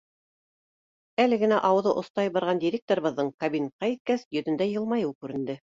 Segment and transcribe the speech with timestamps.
[1.25, 5.63] Әле генә ауыҙы остайып барған директорыбыҙҙың кабинетҡа еткәс, йөҙөндә йылмайыу күренде.